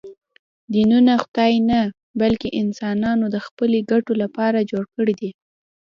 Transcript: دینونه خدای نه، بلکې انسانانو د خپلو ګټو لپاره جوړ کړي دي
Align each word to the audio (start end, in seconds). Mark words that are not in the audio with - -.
دینونه 0.73 1.13
خدای 1.23 1.53
نه، 1.69 1.81
بلکې 2.21 2.47
انسانانو 2.61 3.25
د 3.35 3.37
خپلو 3.47 3.77
ګټو 3.91 4.13
لپاره 4.21 4.67
جوړ 4.71 4.83
کړي 4.95 5.13
دي 5.21 5.31